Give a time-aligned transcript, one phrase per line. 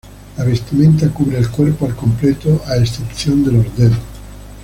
[0.35, 3.99] La vestimenta cubre el cuerpo al completo a excepción de los dedos.